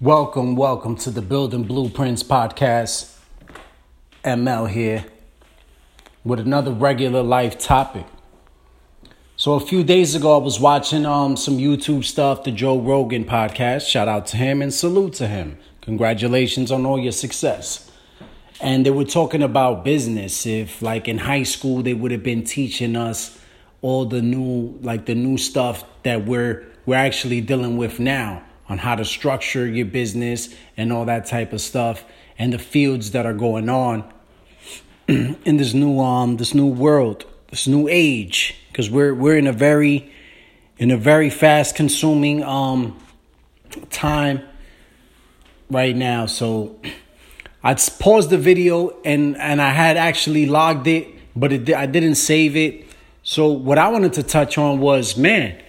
[0.00, 3.16] Welcome, welcome to the Building Blueprints podcast.
[4.22, 5.06] ML here
[6.22, 8.06] with another regular life topic.
[9.34, 13.24] So a few days ago, I was watching um some YouTube stuff, the Joe Rogan
[13.24, 13.88] podcast.
[13.88, 15.58] Shout out to him and salute to him.
[15.80, 17.90] Congratulations on all your success.
[18.60, 20.46] And they were talking about business.
[20.46, 23.36] If like in high school, they would have been teaching us
[23.82, 28.78] all the new like the new stuff that we're we're actually dealing with now on
[28.78, 32.04] how to structure your business and all that type of stuff
[32.38, 34.12] and the fields that are going on
[35.08, 39.52] in this new um this new world, this new age because we're we're in a
[39.52, 40.12] very
[40.76, 42.98] in a very fast consuming um
[43.90, 44.42] time
[45.70, 46.26] right now.
[46.26, 46.78] So
[47.62, 52.16] I paused the video and and I had actually logged it, but it, I didn't
[52.16, 52.84] save it.
[53.22, 55.60] So what I wanted to touch on was, man,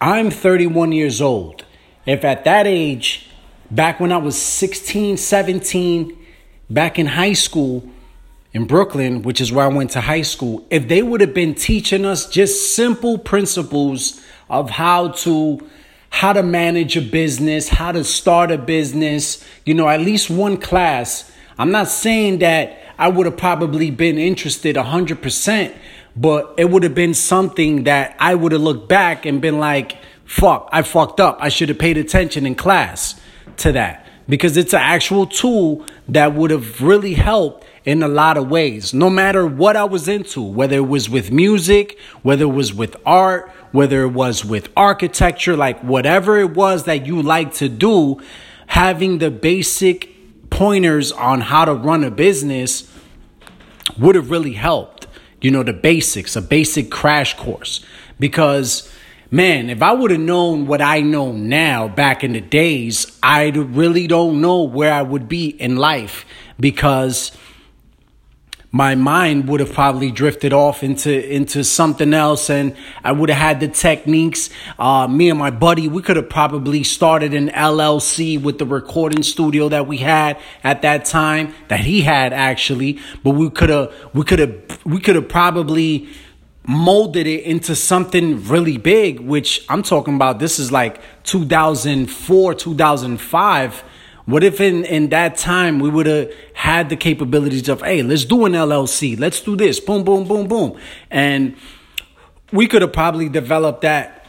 [0.00, 1.64] I'm 31 years old.
[2.10, 3.28] If at that age,
[3.70, 6.18] back when I was 16, 17,
[6.68, 7.88] back in high school
[8.52, 11.54] in Brooklyn, which is where I went to high school, if they would have been
[11.54, 15.60] teaching us just simple principles of how to
[16.08, 20.56] how to manage a business, how to start a business, you know, at least one
[20.56, 21.30] class.
[21.56, 25.72] I'm not saying that I would have probably been interested 100%,
[26.16, 29.96] but it would have been something that I would have looked back and been like,
[30.30, 31.38] fuck, I fucked up.
[31.40, 33.20] I should have paid attention in class
[33.56, 38.36] to that because it's an actual tool that would have really helped in a lot
[38.36, 38.94] of ways.
[38.94, 42.96] No matter what I was into, whether it was with music, whether it was with
[43.04, 48.20] art, whether it was with architecture, like whatever it was that you like to do,
[48.68, 52.88] having the basic pointers on how to run a business
[53.98, 55.08] would have really helped.
[55.40, 57.84] You know, the basics, a basic crash course.
[58.20, 58.88] Because
[59.30, 63.50] man, if I would have known what I know now back in the days, I
[63.50, 66.24] really don't know where I would be in life
[66.58, 67.32] because
[68.72, 73.38] my mind would have probably drifted off into into something else and I would have
[73.38, 74.48] had the techniques.
[74.78, 79.24] Uh, me and my buddy we could have probably started an LLC with the recording
[79.24, 83.92] studio that we had at that time that he had actually but we could have
[84.14, 86.08] we could have we could have probably
[86.66, 93.84] molded it into something really big which I'm talking about this is like 2004 2005
[94.30, 98.24] what if in, in that time we would have had the capabilities of, hey, let's
[98.24, 100.78] do an LLC, let's do this, boom, boom, boom, boom.
[101.10, 101.56] And
[102.52, 104.26] we could have probably developed that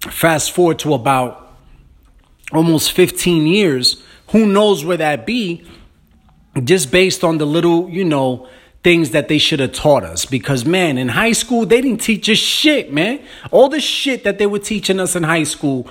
[0.00, 1.54] fast forward to about
[2.52, 4.02] almost 15 years.
[4.30, 5.64] Who knows where that be?
[6.64, 8.48] Just based on the little, you know,
[8.82, 10.24] things that they should have taught us.
[10.24, 13.20] Because man, in high school, they didn't teach us shit, man.
[13.50, 15.88] All the shit that they were teaching us in high school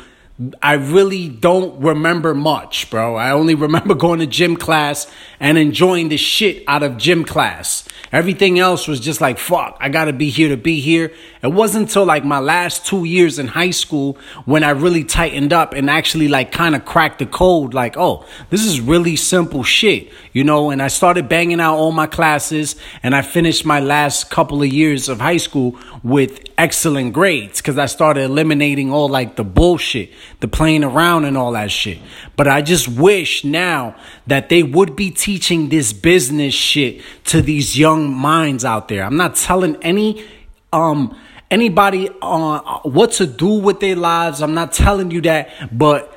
[0.61, 3.15] I really don't remember much, bro.
[3.17, 5.05] I only remember going to gym class
[5.37, 7.85] and enjoying the shit out of gym class.
[8.13, 11.11] Everything else was just like, fuck, I gotta be here to be here.
[11.43, 15.51] It wasn't until like my last two years in high school when I really tightened
[15.51, 17.73] up and actually like kind of cracked the code.
[17.73, 20.71] Like, oh, this is really simple shit, you know?
[20.71, 24.69] And I started banging out all my classes and I finished my last couple of
[24.69, 30.11] years of high school with excellent grades because I started eliminating all like the bullshit,
[30.41, 31.99] the playing around and all that shit.
[32.35, 33.95] But I just wish now
[34.27, 39.03] that they would be teaching this business shit to these young minds out there.
[39.05, 40.25] I'm not telling any
[40.73, 41.17] um
[41.49, 44.41] anybody uh, what to do with their lives.
[44.41, 46.13] I'm not telling you that, but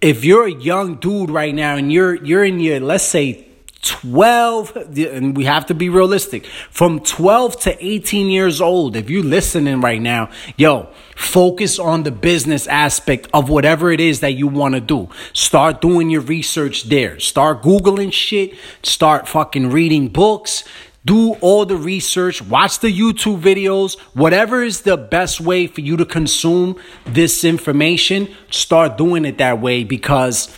[0.00, 3.49] if you're a young dude right now and you're you're in your let's say
[3.82, 6.46] 12 and we have to be realistic.
[6.70, 12.10] From 12 to 18 years old if you're listening right now yo focus on the
[12.10, 15.08] business aspect of whatever it is that you want to do.
[15.32, 17.18] Start doing your research there.
[17.20, 18.54] Start googling shit.
[18.82, 20.64] Start fucking reading books.
[21.02, 25.96] Do all the research, watch the YouTube videos, whatever is the best way for you
[25.96, 30.54] to consume this information, start doing it that way because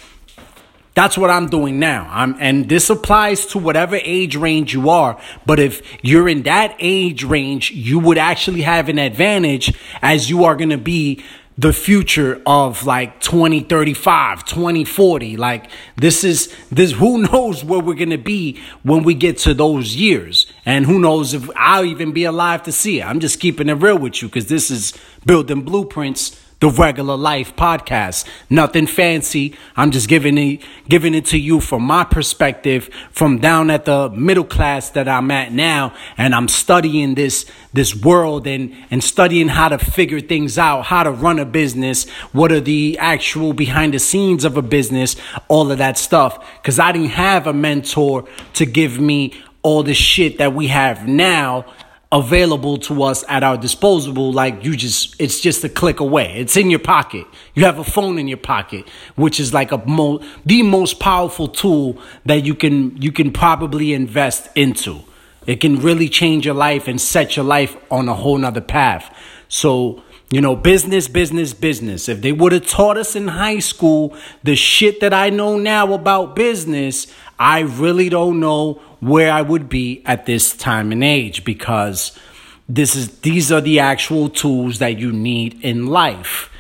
[0.95, 2.07] that's what I'm doing now.
[2.11, 5.19] I'm, and this applies to whatever age range you are.
[5.47, 10.45] But if you're in that age range, you would actually have an advantage as you
[10.45, 11.25] are going to be
[11.59, 18.17] the future of like 2035 2040 like this is this who knows where we're gonna
[18.17, 22.63] be when we get to those years and who knows if i'll even be alive
[22.63, 24.95] to see it i'm just keeping it real with you because this is
[25.27, 28.25] building blueprints the regular life podcast.
[28.49, 29.57] Nothing fancy.
[29.77, 34.11] I'm just giving it giving it to you from my perspective from down at the
[34.11, 39.49] middle class that I'm at now and I'm studying this this world and and studying
[39.49, 43.93] how to figure things out, how to run a business, what are the actual behind
[43.93, 45.17] the scenes of a business,
[45.49, 48.25] all of that stuff cuz I didn't have a mentor
[48.55, 51.65] to give me all the shit that we have now
[52.13, 56.35] available to us at our disposable like you just it's just a click away.
[56.37, 57.27] It's in your pocket.
[57.55, 58.87] You have a phone in your pocket
[59.17, 63.95] which is like a mo- the most powerful tool that you can you can probably
[63.95, 65.01] invest into.
[65.47, 69.13] It can really change your life and set your life on a whole nother path.
[69.49, 72.09] So you know, business, business, business.
[72.09, 75.93] If they would have taught us in high school the shit that I know now
[75.93, 77.07] about business,
[77.39, 82.19] I really don't know where I would be at this time and age because
[82.67, 86.51] this is these are the actual tools that you need in life.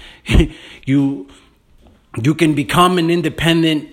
[0.84, 1.28] you
[2.22, 3.88] you can become an independent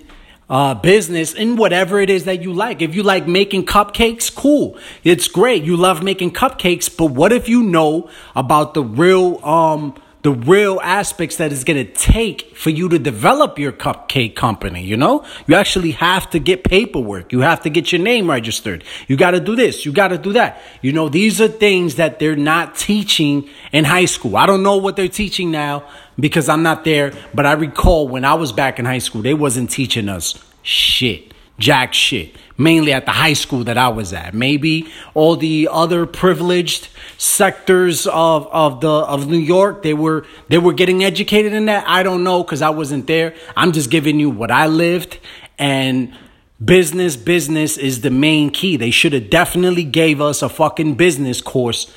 [0.50, 2.82] uh, business in whatever it is that you like.
[2.82, 4.78] If you like making cupcakes, cool.
[5.04, 5.64] It's great.
[5.64, 10.82] You love making cupcakes, but what if you know about the real um the real
[10.84, 15.26] aspects that it's going to take for you to develop your cupcake company, you know?
[15.48, 17.32] You actually have to get paperwork.
[17.32, 18.84] You have to get your name registered.
[19.08, 19.86] You got to do this.
[19.86, 20.62] You got to do that.
[20.82, 24.36] You know, these are things that they're not teaching in high school.
[24.36, 25.88] I don't know what they're teaching now
[26.20, 29.34] because I'm not there, but I recall when I was back in high school, they
[29.34, 31.30] wasn't teaching us shit
[31.60, 32.36] jack shit.
[32.58, 34.34] Mainly at the high school that I was at.
[34.34, 36.90] Maybe all the other privileged
[37.20, 41.84] sectors of, of the of New York, they were they were getting educated in that.
[41.88, 43.36] I don't know because I wasn't there.
[43.56, 45.20] I'm just giving you what I lived
[45.60, 46.16] and
[46.64, 48.78] business business is the main key.
[48.78, 51.94] They should have definitely gave us a fucking business course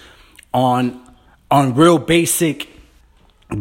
[0.52, 1.00] on
[1.50, 2.68] on real basic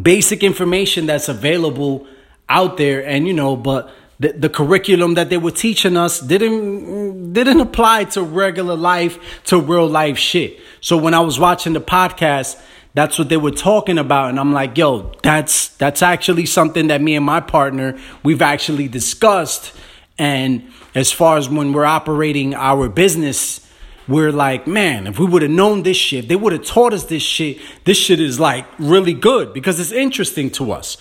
[0.01, 2.07] basic information that's available
[2.49, 7.33] out there and you know but the, the curriculum that they were teaching us didn't
[7.33, 11.81] didn't apply to regular life to real life shit so when i was watching the
[11.81, 12.61] podcast
[12.93, 17.01] that's what they were talking about and i'm like yo that's that's actually something that
[17.01, 19.75] me and my partner we've actually discussed
[20.19, 23.67] and as far as when we're operating our business
[24.07, 27.05] we're like, man, if we would have known this shit, they would have taught us
[27.05, 27.59] this shit.
[27.85, 30.97] This shit is like really good because it's interesting to us.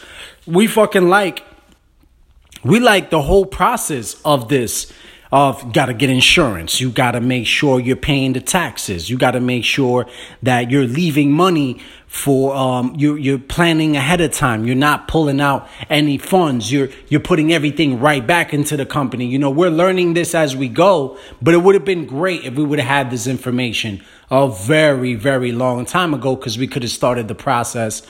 [0.47, 1.43] We fucking like
[2.63, 4.93] we like the whole process of this
[5.33, 6.81] of got to get insurance.
[6.81, 9.09] You got to make sure you're paying the taxes.
[9.09, 10.07] You got to make sure
[10.43, 14.65] that you're leaving money for um you're you're planning ahead of time.
[14.65, 16.73] You're not pulling out any funds.
[16.73, 19.27] You're you're putting everything right back into the company.
[19.27, 22.55] You know we're learning this as we go but it would have been great if
[22.55, 26.83] we would have had this information a very very long time ago cuz we could
[26.83, 28.03] have started the process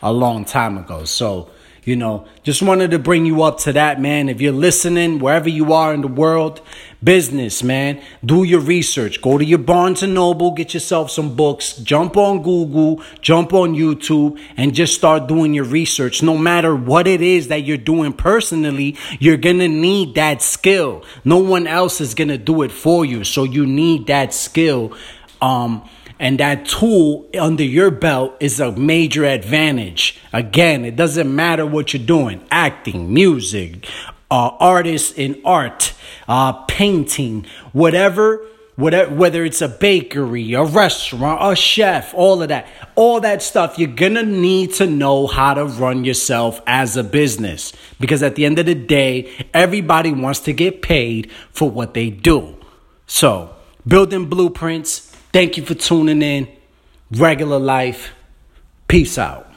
[0.00, 1.02] a long time ago.
[1.02, 1.50] So
[1.88, 4.28] you know, just wanted to bring you up to that, man.
[4.28, 6.60] If you're listening, wherever you are in the world,
[7.02, 9.22] business, man, do your research.
[9.22, 13.74] Go to your Barnes and Noble, get yourself some books, jump on Google, jump on
[13.74, 16.22] YouTube, and just start doing your research.
[16.22, 21.02] No matter what it is that you're doing personally, you're gonna need that skill.
[21.24, 23.24] No one else is gonna do it for you.
[23.24, 24.92] So you need that skill.
[25.40, 25.88] Um,
[26.18, 30.18] and that tool under your belt is a major advantage.
[30.32, 33.86] Again, it doesn't matter what you're doing acting, music,
[34.30, 35.94] uh, artists in art,
[36.26, 38.44] uh, painting, whatever.
[38.76, 43.76] Whatever, whether it's a bakery, a restaurant, a chef, all of that, all that stuff,
[43.76, 47.72] you're gonna need to know how to run yourself as a business.
[47.98, 52.08] Because at the end of the day, everybody wants to get paid for what they
[52.08, 52.54] do.
[53.08, 53.50] So,
[53.84, 56.48] building blueprints, Thank you for tuning in.
[57.10, 58.12] Regular life.
[58.86, 59.47] Peace out.